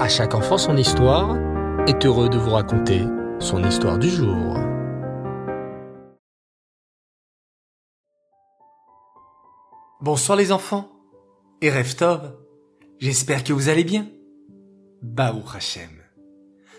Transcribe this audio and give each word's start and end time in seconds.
À 0.00 0.08
chaque 0.08 0.34
enfant 0.34 0.56
son 0.56 0.78
histoire 0.78 1.36
est 1.86 2.06
heureux 2.06 2.30
de 2.30 2.38
vous 2.38 2.52
raconter 2.52 3.02
son 3.38 3.62
histoire 3.62 3.98
du 3.98 4.08
jour. 4.08 4.56
Bonsoir 10.00 10.38
les 10.38 10.52
enfants 10.52 10.90
et 11.60 11.70
j'espère 12.98 13.44
que 13.44 13.52
vous 13.52 13.68
allez 13.68 13.84
bien. 13.84 14.08
Baruch 15.02 15.54
Hashem. 15.54 15.90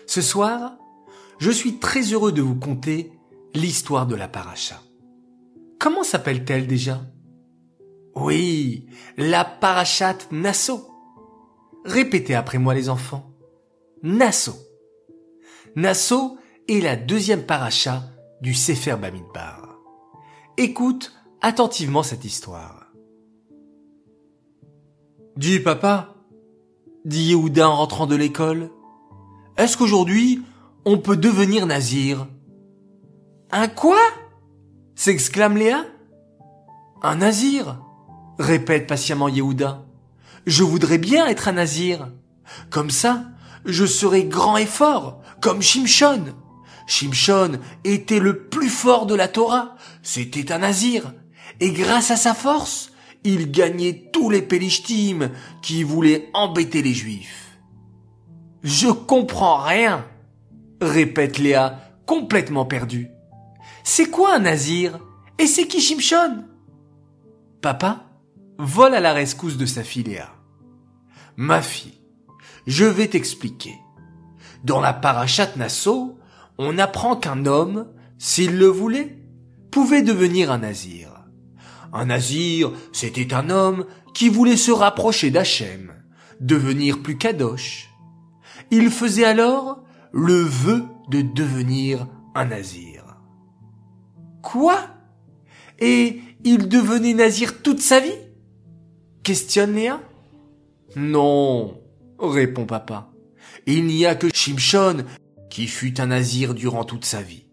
Ce 0.08 0.20
soir, 0.20 0.72
je 1.38 1.52
suis 1.52 1.78
très 1.78 2.02
heureux 2.02 2.32
de 2.32 2.42
vous 2.42 2.56
conter 2.56 3.12
l'histoire 3.54 4.08
de 4.08 4.16
la 4.16 4.26
paracha. 4.26 4.82
Comment 5.78 6.02
s'appelle-t-elle 6.02 6.66
déjà? 6.66 7.00
Oui, 8.16 8.86
la 9.16 9.44
parachat 9.44 10.18
Nassau. 10.32 10.91
Répétez 11.84 12.34
après 12.34 12.58
moi 12.58 12.74
les 12.74 12.88
enfants. 12.88 13.30
Nassau. 14.02 14.54
Nassau 15.76 16.38
est 16.68 16.80
la 16.80 16.96
deuxième 16.96 17.42
paracha 17.42 18.02
du 18.40 18.54
Sefer 18.54 18.96
Bamidbar. 18.96 19.78
Écoute 20.56 21.12
attentivement 21.40 22.02
cette 22.02 22.24
histoire. 22.24 22.86
Dis 25.36 25.60
papa, 25.60 26.14
dit 27.04 27.30
Yehuda 27.30 27.68
en 27.68 27.76
rentrant 27.76 28.06
de 28.06 28.16
l'école, 28.16 28.70
est-ce 29.56 29.76
qu'aujourd'hui 29.76 30.42
on 30.84 30.98
peut 30.98 31.16
devenir 31.16 31.66
nazir? 31.66 32.26
Un 33.50 33.68
quoi? 33.68 33.98
s'exclame 34.94 35.56
Léa. 35.56 35.84
Un 37.02 37.16
nazir 37.16 37.82
répète 38.38 38.86
patiemment 38.86 39.28
Yehuda. 39.28 39.84
Je 40.46 40.62
voudrais 40.64 40.98
bien 40.98 41.26
être 41.26 41.48
un 41.48 41.52
nazir. 41.52 42.10
Comme 42.70 42.90
ça, 42.90 43.24
je 43.64 43.86
serai 43.86 44.24
grand 44.24 44.56
et 44.56 44.66
fort, 44.66 45.22
comme 45.40 45.62
Shimshon. 45.62 46.34
Shimshon 46.86 47.60
était 47.84 48.18
le 48.18 48.48
plus 48.48 48.68
fort 48.68 49.06
de 49.06 49.14
la 49.14 49.28
Torah. 49.28 49.76
C'était 50.02 50.52
un 50.52 50.58
nazir. 50.58 51.12
Et 51.60 51.70
grâce 51.70 52.10
à 52.10 52.16
sa 52.16 52.34
force, 52.34 52.90
il 53.24 53.52
gagnait 53.52 54.10
tous 54.12 54.30
les 54.30 54.42
Pélishtim 54.42 55.30
qui 55.62 55.84
voulaient 55.84 56.28
embêter 56.34 56.82
les 56.82 56.94
Juifs. 56.94 57.58
Je 58.64 58.88
comprends 58.88 59.58
rien, 59.58 60.04
répète 60.80 61.38
Léa, 61.38 61.78
complètement 62.06 62.64
perdue. 62.64 63.10
C'est 63.84 64.10
quoi 64.10 64.34
un 64.34 64.40
nazir? 64.40 64.98
Et 65.38 65.46
c'est 65.46 65.66
qui 65.66 65.80
Shimshon? 65.80 66.44
Papa? 67.60 68.11
Vole 68.62 68.94
à 68.94 69.00
la 69.00 69.12
rescousse 69.12 69.56
de 69.56 69.66
sa 69.66 69.82
fille. 69.82 70.22
Ma 71.36 71.62
fille, 71.62 72.00
je 72.66 72.84
vais 72.84 73.08
t'expliquer. 73.08 73.74
Dans 74.64 74.80
la 74.80 74.92
parachat 74.92 75.50
Nassau, 75.56 76.18
on 76.58 76.78
apprend 76.78 77.16
qu'un 77.16 77.46
homme, 77.46 77.88
s'il 78.18 78.56
le 78.58 78.66
voulait, 78.66 79.18
pouvait 79.70 80.02
devenir 80.02 80.52
un 80.52 80.58
nazir. 80.58 81.08
Un 81.92 82.06
nazir, 82.06 82.72
c'était 82.92 83.34
un 83.34 83.50
homme 83.50 83.86
qui 84.14 84.28
voulait 84.28 84.56
se 84.56 84.70
rapprocher 84.70 85.30
d'Hachem, 85.30 85.92
devenir 86.40 87.02
plus 87.02 87.18
kadosh. 87.18 87.90
Il 88.70 88.90
faisait 88.90 89.24
alors 89.24 89.82
le 90.12 90.40
vœu 90.40 90.84
de 91.08 91.22
devenir 91.22 92.06
un 92.34 92.44
nazir. 92.44 93.16
Quoi? 94.42 94.78
Et 95.80 96.20
il 96.44 96.68
devenait 96.68 97.14
nazir 97.14 97.62
toute 97.62 97.80
sa 97.80 98.00
vie? 98.00 98.12
Questionne 99.22 99.74
Léa? 99.74 100.00
Non, 100.96 101.80
répond 102.18 102.66
papa. 102.66 103.10
Il 103.66 103.86
n'y 103.86 104.06
a 104.06 104.14
que 104.14 104.28
Shimshon 104.32 105.04
qui 105.50 105.66
fut 105.66 106.00
un 106.00 106.06
nazir 106.06 106.54
durant 106.54 106.84
toute 106.84 107.04
sa 107.04 107.22
vie. 107.22 107.46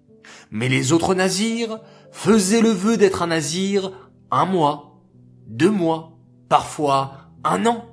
Mais 0.51 0.69
les 0.69 0.91
autres 0.91 1.15
nazirs 1.15 1.79
faisaient 2.11 2.61
le 2.61 2.69
vœu 2.69 2.97
d'être 2.97 3.21
un 3.21 3.27
nazir 3.27 3.91
un 4.31 4.45
mois, 4.45 5.03
deux 5.47 5.71
mois, 5.71 6.17
parfois 6.47 7.31
un 7.43 7.65
an. 7.65 7.85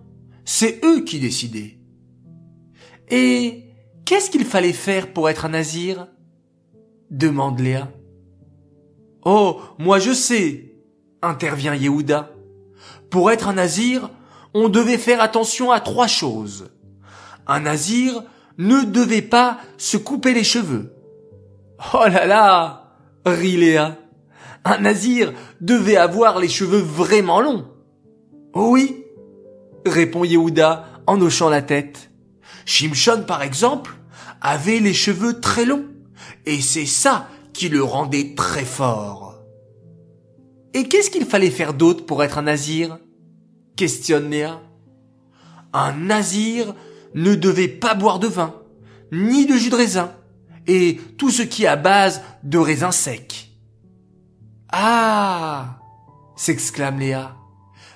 C'est 0.45 0.85
eux 0.85 1.03
qui 1.05 1.19
décidaient. 1.19 1.79
Et 3.11 3.65
qu'est-ce 4.05 4.31
qu'il 4.31 4.45
fallait 4.45 4.73
faire 4.73 5.13
pour 5.13 5.29
être 5.29 5.45
un 5.45 5.51
nazir? 5.51 6.09
demande 7.11 7.61
Léa. 7.61 7.91
Oh, 9.25 9.61
moi 9.79 9.99
je 9.99 10.13
sais, 10.13 10.77
intervient 11.23 11.75
Yehuda. 11.75 12.36
Pour 13.17 13.31
être 13.31 13.49
un 13.49 13.55
nazir, 13.55 14.11
on 14.53 14.69
devait 14.69 14.99
faire 14.99 15.23
attention 15.23 15.73
à 15.73 15.81
trois 15.81 16.07
choses. 16.07 16.69
Un 17.47 17.61
nazir 17.61 18.23
ne 18.59 18.83
devait 18.83 19.23
pas 19.23 19.57
se 19.79 19.97
couper 19.97 20.35
les 20.35 20.45
cheveux. 20.45 20.93
Oh 21.95 22.05
là 22.09 22.27
là 22.27 22.93
rit 23.25 23.57
Léa. 23.57 23.97
Un 24.67 24.81
nazir 24.81 25.33
devait 25.63 25.97
avoir 25.97 26.39
les 26.39 26.51
cheveux 26.51 26.83
vraiment 26.83 27.41
longs. 27.41 27.65
Oh 28.53 28.69
oui 28.73 29.03
répond 29.87 30.23
Yehuda 30.23 30.85
en 31.07 31.19
hochant 31.23 31.49
la 31.49 31.63
tête. 31.63 32.11
Shimshon, 32.67 33.23
par 33.27 33.43
exemple, 33.43 33.95
avait 34.43 34.79
les 34.79 34.93
cheveux 34.93 35.41
très 35.41 35.65
longs, 35.65 35.87
et 36.45 36.61
c'est 36.61 36.85
ça 36.85 37.29
qui 37.55 37.71
le 37.71 37.83
rendait 37.83 38.35
très 38.37 38.67
fort. 38.67 39.37
Et 40.75 40.87
qu'est-ce 40.87 41.09
qu'il 41.09 41.25
fallait 41.25 41.51
faire 41.51 41.73
d'autre 41.73 42.05
pour 42.05 42.23
être 42.23 42.37
un 42.37 42.43
nazir? 42.43 42.99
Questionne 43.77 44.31
Léa. 44.31 44.61
Un 45.73 45.93
nazir 45.93 46.75
ne 47.15 47.35
devait 47.35 47.69
pas 47.69 47.95
boire 47.95 48.19
de 48.19 48.27
vin, 48.27 48.55
ni 49.13 49.47
de 49.47 49.57
jus 49.57 49.71
de 49.71 49.77
raisin, 49.77 50.13
et 50.67 51.01
tout 51.19 51.31
ce 51.31 51.43
qui 51.43 51.65
est 51.65 51.69
à 51.69 51.77
base 51.77 52.23
de 52.43 52.59
raisins 52.59 52.93
secs. 52.93 53.51
Ah 54.71 55.79
s'exclame 56.37 56.99
Léa. 56.99 57.37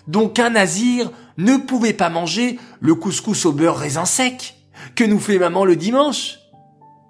Donc 0.07 0.39
un 0.39 0.51
nazir 0.51 1.11
ne 1.37 1.57
pouvait 1.57 1.93
pas 1.93 2.09
manger 2.09 2.59
le 2.81 2.95
couscous 2.95 3.45
au 3.47 3.53
beurre 3.53 3.77
raisin 3.77 4.07
sec 4.07 4.57
que 4.95 5.05
nous 5.05 5.21
fait 5.21 5.39
maman 5.39 5.65
le 5.65 5.77
dimanche? 5.77 6.39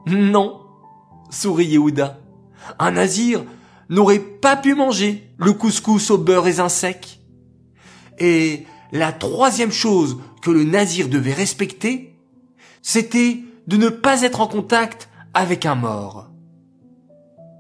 Non, 0.07 0.61
sourit 1.31 1.67
Yehuda. 1.67 2.19
Un 2.79 2.91
nazir 2.93 3.45
n'aurait 3.89 4.19
pas 4.19 4.57
pu 4.57 4.75
manger 4.75 5.33
le 5.39 5.53
couscous 5.53 6.11
au 6.11 6.19
beurre 6.19 6.45
raisin 6.45 6.69
sec. 6.69 7.20
Et 8.21 8.67
la 8.93 9.13
troisième 9.13 9.73
chose 9.73 10.19
que 10.43 10.51
le 10.51 10.65
nazir 10.65 11.09
devait 11.09 11.33
respecter, 11.33 12.15
c'était 12.83 13.43
de 13.67 13.77
ne 13.77 13.89
pas 13.89 14.23
être 14.23 14.41
en 14.41 14.47
contact 14.47 15.09
avec 15.35 15.67
un 15.67 15.75
mort. 15.75 16.31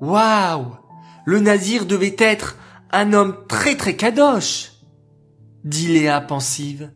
Waouh! 0.00 0.76
Le 1.24 1.40
nazir 1.40 1.86
devait 1.86 2.16
être 2.18 2.56
un 2.90 3.12
homme 3.12 3.36
très 3.48 3.76
très 3.76 3.96
kadosh, 3.96 4.72
dit 5.64 5.88
Léa 5.88 6.20
pensive. 6.20 6.92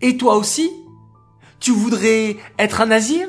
Et 0.00 0.16
toi 0.16 0.36
aussi? 0.36 0.70
Tu 1.58 1.72
voudrais 1.72 2.36
être 2.58 2.80
un 2.80 2.86
nazir? 2.86 3.28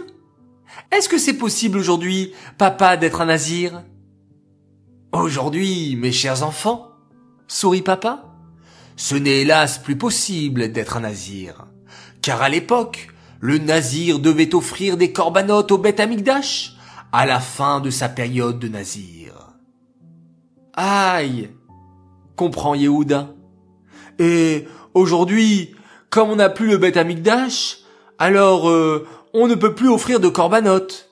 Est-ce 0.91 1.09
que 1.09 1.17
c'est 1.17 1.37
possible 1.37 1.77
aujourd'hui, 1.77 2.33
papa, 2.57 2.97
d'être 2.97 3.21
un 3.21 3.25
nazir? 3.25 3.83
Aujourd'hui, 5.11 5.95
mes 5.95 6.11
chers 6.11 6.43
enfants, 6.43 6.89
sourit 7.47 7.81
papa, 7.81 8.32
ce 8.95 9.15
n'est 9.15 9.41
hélas 9.41 9.79
plus 9.79 9.97
possible 9.97 10.71
d'être 10.71 10.97
un 10.97 11.01
nazir. 11.01 11.67
Car 12.21 12.41
à 12.41 12.49
l'époque, 12.49 13.07
le 13.39 13.57
nazir 13.57 14.19
devait 14.19 14.55
offrir 14.55 14.97
des 14.97 15.11
corbanotes 15.11 15.71
au 15.71 15.77
Beth 15.77 15.99
Amikdash 15.99 16.75
à 17.11 17.25
la 17.25 17.39
fin 17.39 17.79
de 17.79 17.89
sa 17.89 18.09
période 18.09 18.59
de 18.59 18.67
nazir. 18.67 19.53
Aïe 20.73 21.49
comprend 22.35 22.75
Yehuda. 22.75 23.33
Et 24.19 24.67
aujourd'hui, 24.93 25.75
comme 26.09 26.29
on 26.29 26.35
n'a 26.35 26.49
plus 26.49 26.67
le 26.67 26.77
Beth 26.77 26.97
Amikdash, 26.97 27.79
alors 28.19 28.69
euh, 28.69 29.07
on 29.33 29.47
ne 29.47 29.56
peut 29.56 29.75
plus 29.75 29.89
offrir 29.89 30.19
de 30.19 30.29
corbanotes. 30.29 31.09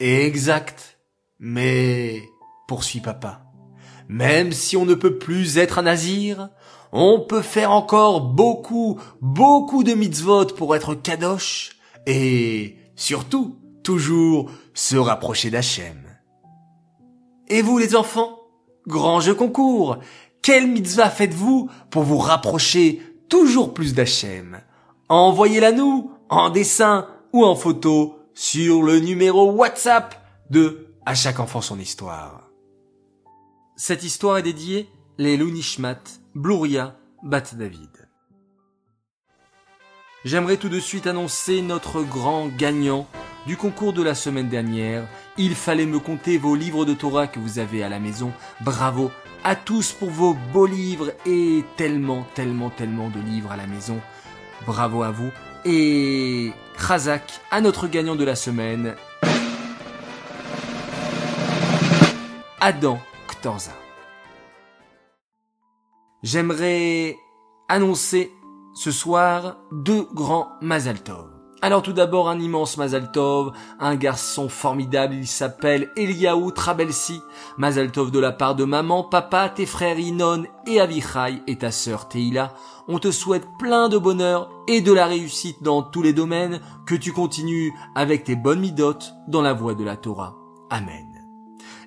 Exact. 0.00 0.98
Mais, 1.38 2.22
poursuit 2.68 3.00
papa, 3.00 3.45
même 4.08 4.52
si 4.52 4.76
on 4.76 4.84
ne 4.84 4.94
peut 4.94 5.18
plus 5.18 5.58
être 5.58 5.78
un 5.78 5.82
nazir, 5.82 6.50
on 6.92 7.20
peut 7.20 7.42
faire 7.42 7.72
encore 7.72 8.20
beaucoup, 8.20 8.98
beaucoup 9.20 9.84
de 9.84 9.94
mitzvot 9.94 10.46
pour 10.46 10.76
être 10.76 10.94
kadosh 10.94 11.76
et 12.06 12.76
surtout 12.94 13.56
toujours 13.82 14.50
se 14.74 14.96
rapprocher 14.96 15.50
d'Hachem. 15.50 16.02
Et 17.48 17.62
vous 17.62 17.78
les 17.78 17.94
enfants, 17.94 18.38
grand 18.86 19.20
jeu 19.20 19.34
concours, 19.34 19.98
quelle 20.42 20.68
mitzvah 20.68 21.10
faites-vous 21.10 21.68
pour 21.90 22.02
vous 22.02 22.18
rapprocher 22.18 23.02
toujours 23.28 23.74
plus 23.74 23.94
d'Hachem? 23.94 24.60
Envoyez-la 25.08 25.72
nous 25.72 26.12
en 26.28 26.50
dessin 26.50 27.08
ou 27.32 27.44
en 27.44 27.54
photo 27.54 28.18
sur 28.34 28.82
le 28.82 29.00
numéro 29.00 29.52
WhatsApp 29.52 30.14
de 30.50 30.88
À 31.04 31.14
chaque 31.14 31.38
enfant 31.38 31.60
son 31.60 31.78
histoire. 31.78 32.45
Cette 33.78 34.04
histoire 34.04 34.38
est 34.38 34.42
dédiée 34.42 34.88
les 35.18 35.36
Lunishmat 35.36 36.00
Bluria 36.34 36.96
Bat 37.22 37.42
David. 37.52 38.08
J'aimerais 40.24 40.56
tout 40.56 40.70
de 40.70 40.80
suite 40.80 41.06
annoncer 41.06 41.60
notre 41.60 42.02
grand 42.02 42.48
gagnant 42.48 43.06
du 43.46 43.58
concours 43.58 43.92
de 43.92 44.02
la 44.02 44.14
semaine 44.14 44.48
dernière. 44.48 45.06
Il 45.36 45.54
fallait 45.54 45.84
me 45.84 45.98
compter 45.98 46.38
vos 46.38 46.54
livres 46.54 46.86
de 46.86 46.94
Torah 46.94 47.26
que 47.26 47.38
vous 47.38 47.58
avez 47.58 47.82
à 47.82 47.90
la 47.90 47.98
maison. 47.98 48.32
Bravo 48.62 49.10
à 49.44 49.54
tous 49.54 49.92
pour 49.92 50.08
vos 50.08 50.32
beaux 50.54 50.64
livres 50.64 51.12
et 51.26 51.62
tellement, 51.76 52.26
tellement, 52.34 52.70
tellement 52.70 53.10
de 53.10 53.20
livres 53.20 53.52
à 53.52 53.58
la 53.58 53.66
maison. 53.66 54.00
Bravo 54.64 55.02
à 55.02 55.10
vous. 55.10 55.30
Et 55.66 56.50
Khazak 56.78 57.40
à 57.50 57.60
notre 57.60 57.88
gagnant 57.88 58.16
de 58.16 58.24
la 58.24 58.36
semaine. 58.36 58.94
Adam 62.58 62.98
J'aimerais 66.22 67.16
annoncer 67.68 68.32
ce 68.74 68.90
soir 68.90 69.56
deux 69.72 70.06
grands 70.14 70.48
Mazal 70.60 71.02
Tov. 71.02 71.30
Alors 71.62 71.82
tout 71.82 71.94
d'abord 71.94 72.28
un 72.28 72.38
immense 72.38 72.76
Mazal 72.76 73.10
Tov, 73.12 73.52
un 73.80 73.96
garçon 73.96 74.48
formidable, 74.48 75.14
il 75.14 75.26
s'appelle 75.26 75.90
Eliaou 75.96 76.50
Trabelsi. 76.50 77.20
Mazal 77.56 77.90
Tov 77.90 78.10
de 78.10 78.18
la 78.18 78.32
part 78.32 78.54
de 78.54 78.64
maman, 78.64 79.04
papa, 79.04 79.48
tes 79.48 79.66
frères 79.66 79.98
Inon 79.98 80.44
et 80.66 80.80
Avichai 80.80 81.42
et 81.46 81.56
ta 81.56 81.70
sœur 81.70 82.08
Teila. 82.08 82.54
On 82.88 82.98
te 82.98 83.10
souhaite 83.10 83.46
plein 83.58 83.88
de 83.88 83.98
bonheur 83.98 84.50
et 84.68 84.80
de 84.80 84.92
la 84.92 85.06
réussite 85.06 85.62
dans 85.62 85.82
tous 85.82 86.02
les 86.02 86.12
domaines, 86.12 86.60
que 86.86 86.94
tu 86.94 87.12
continues 87.12 87.72
avec 87.94 88.24
tes 88.24 88.36
bonnes 88.36 88.60
midotes 88.60 89.14
dans 89.28 89.42
la 89.42 89.54
voie 89.54 89.74
de 89.74 89.84
la 89.84 89.96
Torah. 89.96 90.36
Amen. 90.70 91.15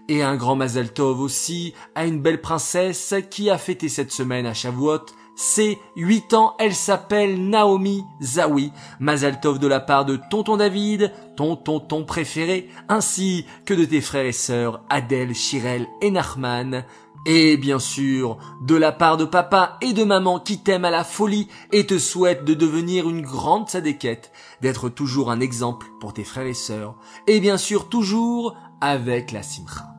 Et 0.09 0.23
un 0.23 0.35
grand 0.35 0.55
Mazal 0.55 0.91
Tov 0.91 1.21
aussi 1.21 1.73
à 1.95 2.05
une 2.05 2.21
belle 2.21 2.41
princesse 2.41 3.13
qui 3.29 3.49
a 3.49 3.57
fêté 3.57 3.87
cette 3.87 4.11
semaine 4.11 4.45
à 4.47 4.53
Shavuot 4.53 5.05
c'est 5.41 5.79
8 5.95 6.33
ans, 6.33 6.55
elle 6.59 6.75
s'appelle 6.75 7.49
Naomi 7.49 8.03
Zawi. 8.21 8.73
Mazaltov 8.99 9.57
de 9.57 9.67
la 9.67 9.79
part 9.79 10.03
de 10.03 10.19
tonton 10.29 10.57
David, 10.57 11.13
ton 11.37 11.55
tonton 11.55 12.03
préféré, 12.03 12.67
ainsi 12.89 13.45
que 13.65 13.73
de 13.73 13.85
tes 13.85 14.01
frères 14.01 14.25
et 14.25 14.33
sœurs 14.33 14.83
Adèle, 14.89 15.33
Chirel 15.33 15.87
et 16.01 16.11
Nachman. 16.11 16.83
Et 17.25 17.55
bien 17.55 17.79
sûr, 17.79 18.37
de 18.61 18.75
la 18.75 18.91
part 18.91 19.15
de 19.15 19.23
papa 19.23 19.77
et 19.79 19.93
de 19.93 20.03
maman 20.03 20.41
qui 20.41 20.61
t'aiment 20.61 20.83
à 20.83 20.91
la 20.91 21.05
folie 21.05 21.47
et 21.71 21.85
te 21.85 21.97
souhaitent 21.99 22.43
de 22.43 22.53
devenir 22.53 23.09
une 23.09 23.21
grande 23.21 23.69
sadéquette, 23.69 24.33
d'être 24.59 24.89
toujours 24.89 25.31
un 25.31 25.39
exemple 25.39 25.87
pour 26.01 26.13
tes 26.13 26.25
frères 26.25 26.47
et 26.47 26.53
sœurs, 26.53 26.95
et 27.27 27.39
bien 27.39 27.57
sûr 27.57 27.87
toujours 27.87 28.57
avec 28.81 29.31
la 29.31 29.41
simcha. 29.41 29.98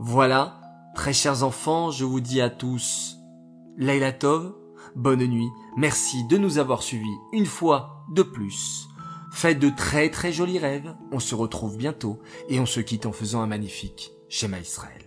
Voilà, 0.00 0.60
très 0.96 1.12
chers 1.12 1.44
enfants, 1.44 1.92
je 1.92 2.04
vous 2.04 2.20
dis 2.20 2.40
à 2.40 2.50
tous 2.50 3.16
Leila 3.76 4.12
Tov, 4.12 4.52
bonne 4.96 5.24
nuit, 5.24 5.48
merci 5.76 6.24
de 6.24 6.36
nous 6.36 6.58
avoir 6.58 6.82
suivis 6.82 7.16
une 7.32 7.46
fois 7.46 8.04
de 8.12 8.22
plus. 8.22 8.88
Faites 9.32 9.60
de 9.60 9.70
très 9.70 10.10
très 10.10 10.32
jolis 10.32 10.58
rêves, 10.58 10.96
on 11.12 11.20
se 11.20 11.36
retrouve 11.36 11.76
bientôt 11.76 12.18
et 12.48 12.58
on 12.58 12.66
se 12.66 12.80
quitte 12.80 13.06
en 13.06 13.12
faisant 13.12 13.40
un 13.40 13.46
magnifique 13.46 14.10
schéma 14.28 14.58
Israël. 14.58 15.03